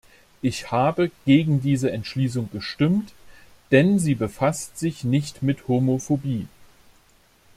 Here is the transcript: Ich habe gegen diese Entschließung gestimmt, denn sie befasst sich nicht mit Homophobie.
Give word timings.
Ich 0.41 0.71
habe 0.71 1.11
gegen 1.25 1.61
diese 1.61 1.91
Entschließung 1.91 2.49
gestimmt, 2.51 3.13
denn 3.69 3.99
sie 3.99 4.15
befasst 4.15 4.79
sich 4.79 5.03
nicht 5.03 5.43
mit 5.43 5.67
Homophobie. 5.67 6.47